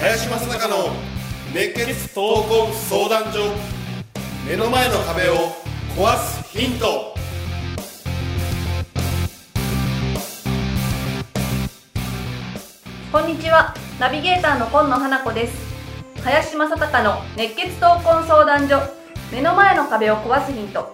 [0.00, 0.90] 林正孝の
[1.52, 3.52] 熱血闘魂相談所
[4.48, 5.34] 目の前の壁を
[5.96, 7.14] 壊すヒント。
[13.10, 13.74] こんにちは。
[13.98, 15.67] ナビゲーターの今野花子です。
[16.24, 18.80] 林正孝の熱血闘魂相談所。
[19.32, 20.92] 目の前の壁を壊すヒント。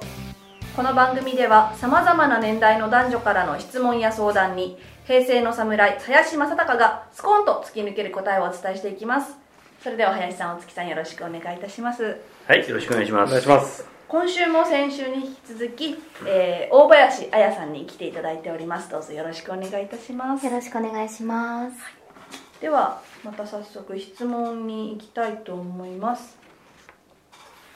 [0.76, 9.36] この番組ではさまざまな年代の男女からの質問や相談に平成の侍林正孝がスコーンと突き抜ける答えをお伝えしていきます。
[9.82, 12.20] それでは林さんお月さんよろしくお願いいたします。
[12.46, 13.30] はい、よろしくお願いします。
[13.30, 13.86] お願いします。
[14.06, 15.96] 今週も先週に引き続き、
[16.26, 18.90] えー大林彩さんに来ていただいております。
[18.90, 20.46] どうぞよろしくお願いいたします。
[20.46, 22.03] よろしくお願いします。
[22.60, 26.38] ではまた早速質問に行きたいと思います。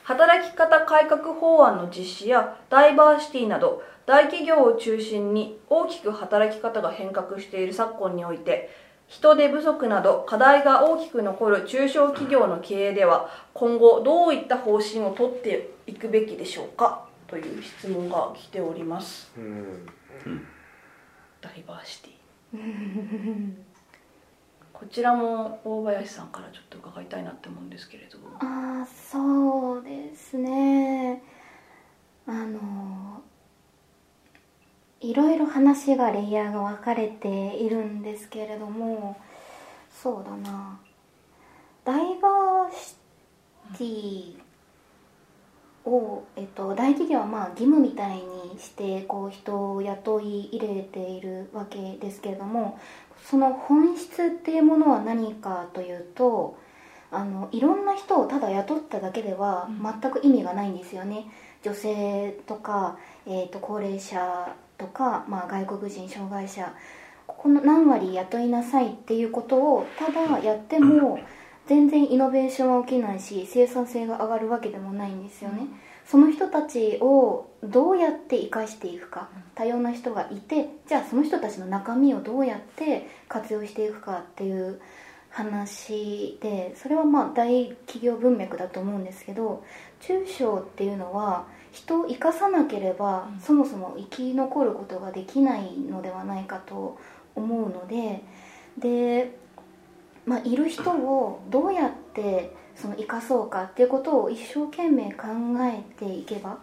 [0.05, 8.71] 働き方改革法案の実施やダイバーシティなど大企業を中心に大きく働き方が変革している昨今において
[9.07, 19.31] 人手不足など課題が大きく残る中小企業の経営では今後どういった方針をとっていくべきでしょうかという質問が来ております。
[21.43, 23.53] ダイバーシティ
[24.79, 31.21] こちらも大林さんからちょっと伺いたいなって思うんですけれどああ、そうですね。
[32.27, 33.21] あの、
[35.01, 39.17] いろいろ話がレイヤーが分かれているんですけれども、
[39.91, 40.79] そうだな。
[41.85, 42.95] ダイバーシ
[43.79, 44.49] ティ
[45.89, 52.79] を、えっと、大企業はまあ義務みたいにしてこう人を雇い入れているわけですけれども
[53.25, 56.57] その本質っていうものは何かというと
[57.11, 61.27] あのいろんな人をただ雇っただけでは全く意味がないんですよね、
[61.63, 66.73] 女性とか、えー、と高齢者とか、まあ、外国人障害者
[67.27, 71.19] この何割雇いなさいっていうことをただやっても
[71.67, 75.67] 全然イノベーションは起きないし生産性が上がるわけでもないんですよね、
[76.11, 79.29] その人たちをどうやって生かしていくか。
[79.55, 84.81] 多様な人がいてじゃあその人たちの中身をどうやって活用していくかっていう
[85.31, 89.65] 話でそれはまあ大企業文脈だと思うんですけど
[90.01, 96.99] 中小っていうのは人を生かさなければそもそも生き残ることができないのではないかと
[97.35, 98.23] 思うので
[98.79, 99.37] で、
[100.25, 105.27] まあ、いる人をどうやってその生かそうかっていうことを一生懸命考
[105.61, 106.59] えていけば、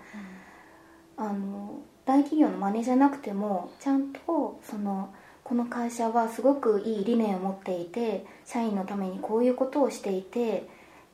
[1.18, 10.68] あの大企業の真似じゃなくてもちゃんとそのこの会社はすごくいい理念を持っていて社員のためにこういうことをしていて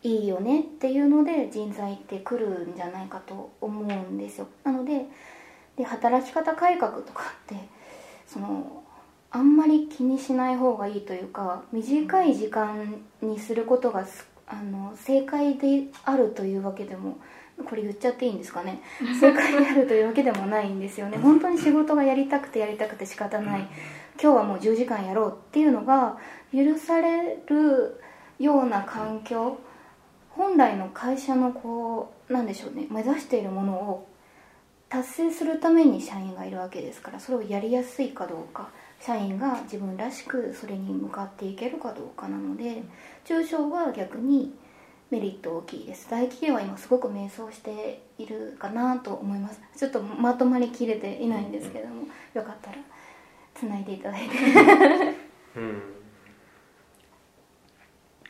[0.04, 4.48] いいよねっていうので人材って来るんじゃないかと思うんですよ。
[4.64, 5.06] なので
[5.78, 7.56] で働き方改革とかって
[8.28, 8.84] その
[9.30, 17.18] あんまり気にしない方がいいというか短い時間にすることがすあの正解であるというわけでも
[17.66, 18.82] これ言っちゃっていいんですかね？
[19.20, 21.18] 正解であるというわけでもないんですよね。
[21.18, 23.62] 本当に仕事がやりたくてやりたくて仕方ない。
[24.22, 26.18] 今日はもう10時間やろうっていうのが
[26.54, 28.02] 許される
[28.40, 29.58] ような環境
[30.32, 32.88] 本来の会社のこうなんでしょうね。
[32.90, 34.08] 目指しているものを
[34.90, 38.70] 達成するために社員がいるわけですからそれをやりやすいかどうか
[39.04, 42.84] 社員が自分らしくそれに向かっていけるかどうかなので
[43.26, 44.54] 中小は逆に
[45.10, 46.10] メリット大きいです。
[46.10, 49.60] 大企業は今すごく迷走しているかなと思います。
[49.76, 52.04] ちょっとまとまりきれていないんですけども
[52.34, 52.78] よかったら
[53.54, 54.36] つないでいただいて。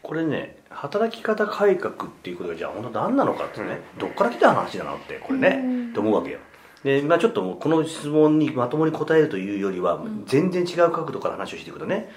[0.02, 6.40] これね、働き方改革っていうことがじゃあ本当何なのかってね、どっから来た話なのって、これね、と思うわけよ。
[6.84, 12.10] で、まあちょっとこの質問にまともに答えるというよりは、全然違う角度から話をしていくとね、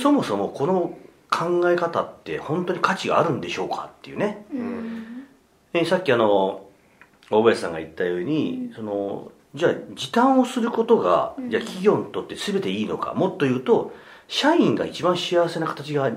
[0.00, 0.96] そもそもこの
[1.30, 4.46] 考え方って本当に価値があるんでしょうかっていうね。
[5.72, 6.64] えさっきあの
[7.30, 13.14] 大林さんが言ったように、そのじゃあ時短をすることが、じゃあ企業にとって全ていいのか。
[13.14, 13.92] もっと言うと
[14.28, 16.12] 社員が一番幸せな形が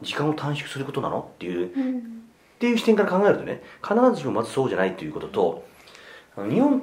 [0.00, 1.28] 時間を短縮することなの？
[1.34, 1.70] っていう、っ
[2.60, 5.64] ていう視点から考えるとね必ずしもまずそうじゃないということと
[6.36, 6.82] 日本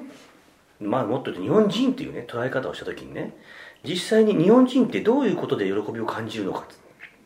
[0.80, 3.36] まあもっと言うと日本人っていうね捉え方をした時にね
[3.84, 6.68] 実際に日本人ってどういうことで喜びを感じるのか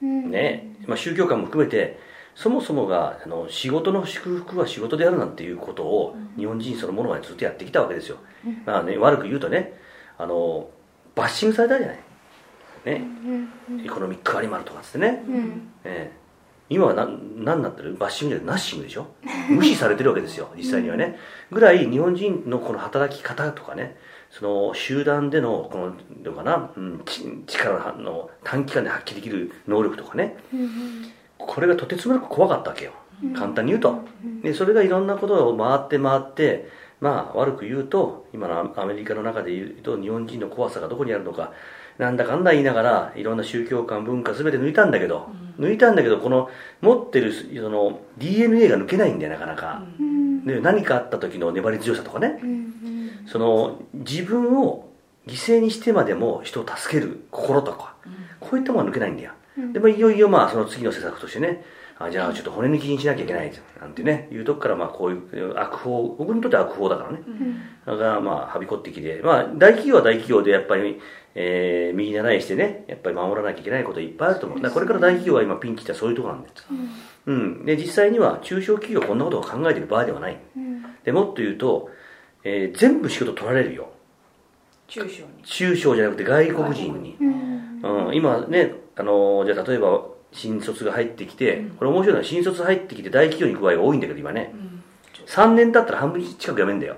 [0.01, 1.99] ね、まあ、宗教観も含めて
[2.35, 8.17] そもそもがあの仕事の祝福は仕事であるなんていうことを日本人そのものはずっとやってきたわけですよ、
[8.65, 9.73] まあね、悪く言うとね
[10.17, 10.69] あの
[11.15, 11.99] バッシングされたじゃない。
[12.85, 13.01] ね、
[13.85, 15.23] エコノミックアニマルとかっつってね、
[15.85, 16.22] ええ
[16.69, 19.07] 今は何なってるバッシングじゃナッシングでしょ？
[19.49, 21.19] 無視されてるわけですよ 実際にはね、
[21.51, 23.97] ぐらい日本人のこの働き方とかね
[24.31, 25.93] その集団でのこの
[26.23, 30.37] どうかな、うん、ち力の短期間で発揮できる能力とかね、
[31.37, 32.91] これがとてつもなく怖かったわけよ。
[33.35, 33.99] 簡単に言うと、
[34.41, 36.67] でそれがいろんなことを回って回って
[36.99, 41.51] まあ悪く言うと今のアメリカの中で言うと日本人の怖さがどこにあるのか
[41.97, 45.29] なんだかんだ言いながらいろんな宗教観文化全て抜いたんだけど、
[45.59, 46.49] 抜いたんだけどこの
[46.81, 49.83] 持ってるその DNA が抜けないんだよなかなか、
[50.45, 52.39] で何かあった時の粘り強さとかね、
[53.27, 54.89] その自分を
[55.27, 57.95] 犠牲にしてまでも人を助ける心とか、
[58.39, 59.31] こういったものは抜けないんだよ、
[59.71, 61.63] でもいよいよまあその次の施策としてね
[61.99, 67.21] あじゃあちょっと骨抜きにしなきゃいけないなんてねいうとこからまあこういう悪法僕にとっては悪法だからね、
[67.85, 70.99] だからまあはびこってきてまあ大企業は大企業でやっぱり
[71.35, 74.57] えー、右習いしてねやっぱり守らなきゃいけないこといっぱいあると思う。
[74.59, 76.65] だからこれから大企業は今ピンチってそういうところなんです、
[77.27, 81.89] うん、うん、で実際には中小企業はこんなことを考えてる場合ではない、うん、でもっと言うと、
[82.43, 83.89] えー、全部仕事取られるよ。
[84.87, 85.43] 中小に。
[85.43, 94.83] 中小じゃなくて外国人に、うん、うん、今ねあのじゃあ例えば新卒が入ってきて、これ面白いのは新卒入ってきて大企業に行く場合が多いんだけど今ね、うん、
[95.27, 96.97] 3年経ったら半分近く辞めんだよ。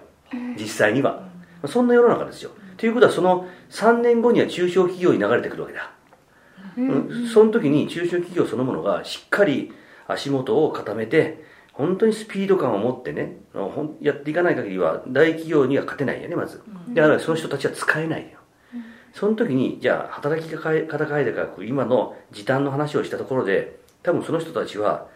[0.58, 1.28] 実際には、
[1.68, 2.52] そんな世の中ですよ
[2.86, 5.92] ということはその3年後には中小企業に流れてくるわけだ、
[6.78, 9.74] うん、その時に中小企業そのものがしっかり
[10.08, 11.44] 足元を固めて
[11.74, 13.38] 本当にスピード感を持ってね
[14.02, 16.62] やっていかない限りは大企業には勝てないよねまず。
[16.90, 18.38] だからその人たちは使えないよ。
[19.16, 25.08] その時にじゃあ働き方改革今の時短の話をしたところで多分その人たちは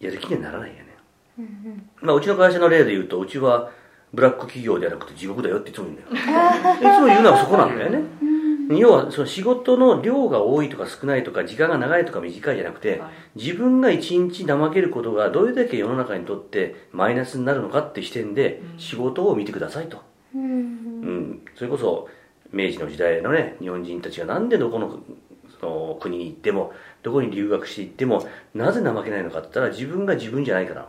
[0.00, 0.96] やる気にはならないよね、
[1.38, 3.70] うんうん、まあ、うちの会社の例で言うとうちは
[4.12, 6.08] ブラック企業じゃなくて地獄だよっていつも言うんだよ。
[6.76, 8.02] いつも言うのはそこなんだよね。
[8.70, 13.02] 要はその仕事の量が多いとか少ないとか時間が長いとか短いじゃなくて
[13.34, 20.02] 自分が一日怠けることがどれだけ世の中にとってマイナスになるのかって視点で仕事を見てくださいと、
[20.34, 22.08] うん、うん、それこそ
[22.52, 25.00] 明治の時代のね日本人たちがなんでどこの
[25.60, 26.72] その国に行っても
[27.02, 30.88] どこに留学していってもなぜ怠けないのかって言ったら自分が自分じゃないから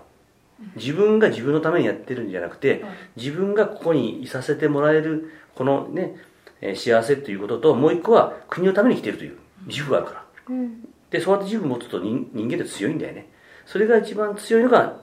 [0.76, 2.84] 自分が自分のためにやってるんじゃなくて、
[3.16, 6.16] 自分がここにいさせてもらえるこのね、
[6.62, 13.30] え幸せということともう一個は国のために来てるという自負があるから、うん、でそうやって自負持つと人人間って強いんだよね。
[13.66, 15.02] それが一番強いのが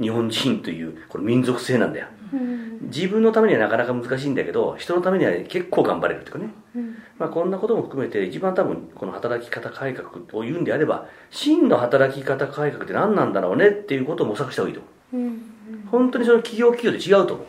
[0.00, 14.82] 日本人というこの民族性なんだよ、うん、自分のためにはなかなか難しいんだけど人のためには結構頑張れるっていうかね、うん、まあ、こんなことも含めて一番多分この働き方改革を言うんであれば真の働き方改革って何なんだろうねっていうことを模索した方がいいと
[15.12, 17.46] 思う、うん、本当にその企業企業で違うと思う、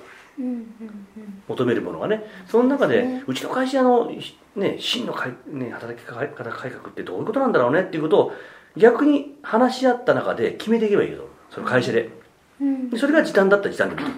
[1.47, 2.23] 求めるものがね。
[2.47, 4.11] その中で、うちの会社の、
[4.55, 8.33] ね、真のかい、ね、働き方改革ってどういうことなんだろうねっていうことを
[8.75, 12.16] 逆に話し合った中で決めていけばいいけどその会社で。
[12.97, 14.13] それが時短だったら時短でもいい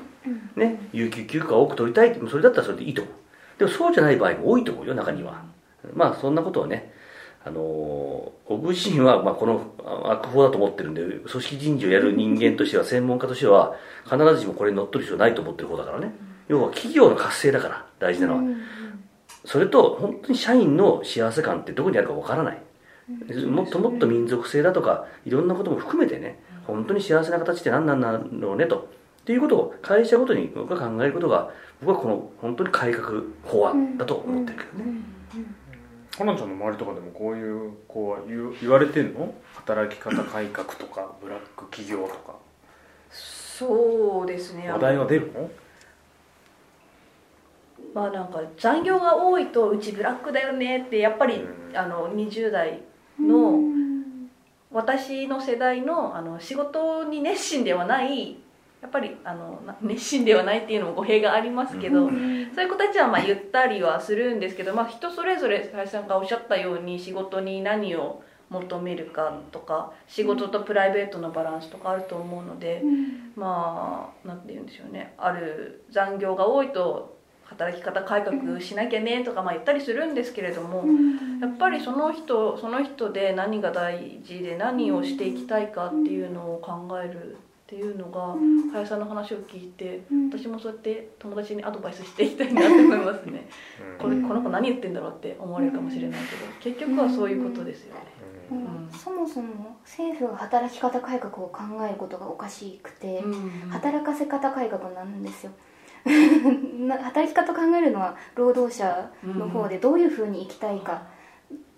[0.56, 3.14] と、ね、有給休暇を多く取りたいそれだったらそれでいいと思う。
[3.60, 5.44] でもそうじゃない場合も多いと思うよ中には。
[5.94, 6.94] まあそんなことをね
[7.46, 9.74] あの僕自身はまあこの
[10.10, 16.14] 悪法だと思ってるんで組織人事をやる人間としては専門家としては必ずしもこれに乗っ取る必要ないと思ってる方だからね。
[16.48, 18.44] 要は企業の活性だから大事なのは。
[19.46, 22.62] それと本当に社員の幸せ感ってどこにあるかわからない。
[23.48, 28.88] もっともっと民族性だとかいろんなことも含めてね本当に幸せな形って何なんだろうねと。
[29.21, 34.99] っていうことを会社ごとに僕が考えることが僕はこの本当に改革法案だと思ってるけどね。
[36.18, 39.33] かなちゃんの周りとかでもこういうこう言言われてんの？
[39.56, 42.35] 働き方改革とかブラック企業とか。
[43.11, 44.71] そうですね。
[44.71, 45.49] 話題は出るの？
[47.94, 52.81] まあなんか残業が多いとうちブラックだよねってやっぱり、あの20代
[53.19, 53.59] の
[54.80, 58.38] 私の世代のあの仕事に熱心ではない
[58.81, 75.14] やっぱりあの 熱心ではないっていうのも語弊がありますけど、うん、そういう子たちはまあ言ったりはするんですけど、まあ、人それぞれ林さんがおっしゃったように仕事に何を求めるかとか仕事とプライベートのバランスとかあると思うので、うん、まあ何て言うんでしょうね。
[75.18, 77.19] ある残業が多いと
[77.50, 80.86] 働き方改革しなきゃねとかまあ言ったりするんですけれども、
[81.42, 87.36] やっぱりその人その人で何が大事で何をしていきたいかっていうのを考えるっ
[87.68, 88.36] ていうのが、
[88.72, 90.02] 林さんの話を聞いて、
[90.32, 93.48] 私もそうやって友達にアドバイスしていきたいなと思いますね、
[94.00, 96.20] これこの子何言ってんだろうって思われるかもしれない
[96.62, 98.02] けど結局はそういうことですよね。
[98.52, 103.24] うん、そもそも政府が働き方改革を考えることがおかしくて、
[103.70, 105.52] 働かせ方改革なんですよ
[107.04, 111.04] 働き方考えるのは労働者の方でどういうふうに生きたいか、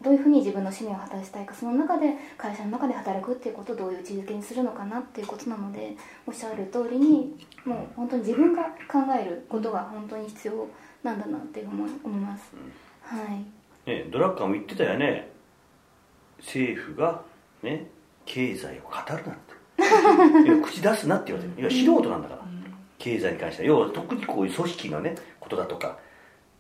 [0.02, 10.68] どういうふうに自分の使命を果たしたいかその中で会社の中で働くっていうことをどういう位置づけにするのかなっていうことなのでおっしゃる通りにもう本当に自分が考えることが本当に必要
[11.04, 12.52] なんだなって思い思います、
[13.04, 13.18] は
[13.86, 13.90] い。
[13.90, 15.30] ね、ドラッカーも言ってたよね。
[16.40, 17.22] 政府が
[17.62, 17.88] ね
[18.26, 19.62] 経済を語るなって。
[20.62, 21.70] 口出すなって言われてる。
[21.70, 22.42] いや素人なんだから、
[23.02, 25.98] 経済に関しては要は特にこういう組織のねことだとか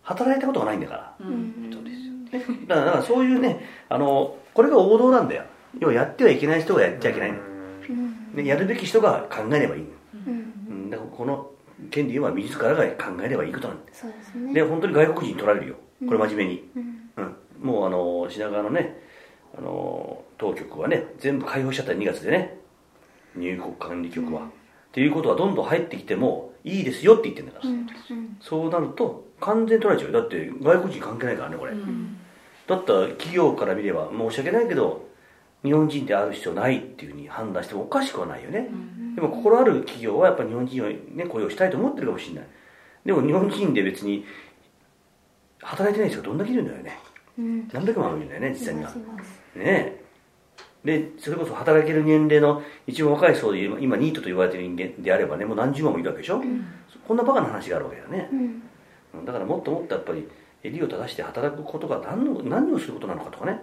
[0.01, 1.69] 働いたことがないんだから、うん。
[1.71, 2.65] そうですよね。
[2.67, 5.43] だからそういうねあのこれが王道なんだよ。
[5.79, 7.37] 要はやってはいけない人がやっちゃいけないの。
[7.37, 8.35] うん。
[8.35, 9.87] でやるべき人が考えればいいの。
[10.25, 10.53] うん。
[10.67, 10.89] うん。
[10.89, 11.51] だからこの
[11.91, 13.91] 権利は自らが考えればいいことなんだ。
[13.93, 14.53] そうですね。
[14.53, 15.75] で本当に外国人取られるよ。
[16.07, 17.11] これ真面目に、うん。
[17.17, 18.97] うん、もうあの品川のね
[19.55, 22.57] あの当局はね全部開放しちゃった2月でね。
[23.35, 24.49] 入国管理局は、
[24.91, 28.37] っていうことはどんどん入ってきてもいいですよって言ってんだから、うんうん。
[28.41, 30.19] そうなると完全に取られちゃうよ。
[30.21, 35.07] だって外国人関係ないからねこれ、だったら企業から見れば申し訳ないけど
[35.63, 38.69] 日本人である必要ないっていうふうに判断してもおかしくはないよね、
[39.15, 42.47] でも心ある企業はやっぱり日本人を、ね、雇用したいと思ってるかもしれない。
[43.05, 44.25] でも日本人で別に
[45.61, 46.99] 働いてない人がどんだけいるんだよね。
[47.39, 47.67] うん。
[47.71, 48.91] 何百万もいるんだよね実際には。
[48.91, 48.95] ね
[49.55, 50.00] え
[50.83, 56.41] でそれこそ働ける年齢の一番若い層で今今ニートと言われてる人間であればねもう何十万もいるわけでしょ、
[57.07, 58.29] こんなバカな話があるわけだよね。
[58.31, 58.63] う、ん。
[59.15, 59.25] うん。
[59.25, 60.27] だからもっともっとやっぱり
[60.63, 63.59] 襟を正して働くことが何の何をすることなのかとかね。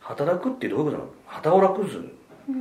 [0.00, 1.10] 働くってどういうことなの？
[1.26, 2.12] 旗を楽にする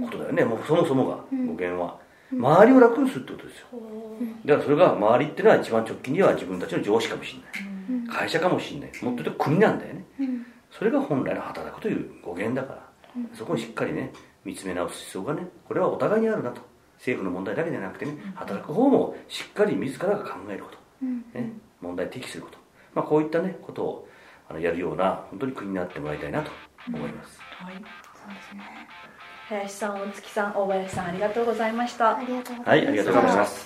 [0.05, 1.97] ことだよね、もうそもそもが語源は、
[2.31, 3.67] 周りを楽にするってことですよ。
[4.45, 8.89] だからそれが周りっていうのは一番直近には自分たちの上司かもしれない、会社かもしれない。
[9.03, 10.45] もっと言うと国なんだよね、うん。
[10.69, 12.90] それが本来の働くという語源だから、
[13.33, 14.11] そこをしっかりね
[14.43, 16.61] 見つめ直す必要がねこれはお互いにあるなと。
[17.01, 21.25] 政府の問題だけではなくてね働く方もしっかり自らが考えること、うん。
[21.33, 21.51] ね、
[21.81, 22.59] 問題提起すること、
[22.93, 24.07] まあ、こういったねことを
[24.47, 26.51] あのやるような本当に国になってもらいたいなと
[26.87, 28.61] 思います、はい、そうですね。
[29.49, 32.17] 林さん大月さん大林さんありがとうございました。
[32.17, 32.69] ありがとうございます。
[32.69, 33.65] はいありがとうございます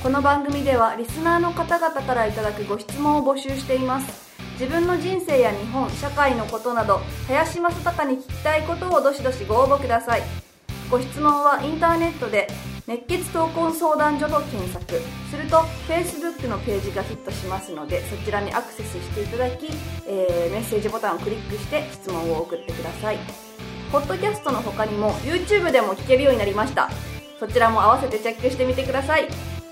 [0.00, 4.29] この番組ではリスナーの方々からいただくご質問を募集しています
[4.60, 10.22] 自分の人生や日本社会のことなど林正孝に聞きたいことをどしどしご応募ください。
[10.90, 12.46] ご質問はインターネットで
[12.86, 15.00] 熱血闘魂相談所と検索。
[15.30, 19.68] すると Facebook のページがヒットしますのでそちらにアクセスしていただき、
[20.06, 23.18] えーメッセージボタンをクリックして質問を送ってください。
[23.90, 26.90] ポッドキャストの他にも YouTube でも聞けるようになりました。
[27.38, 29.26] そちらも合わせてチェックしてみてください。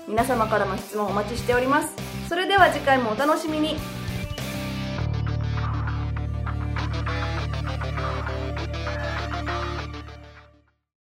[0.07, 1.93] 皆様からの質問お待ちしております。
[2.27, 3.98] それでは次回もお楽しみに。